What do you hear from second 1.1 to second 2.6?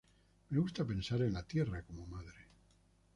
en la Tierra como madre.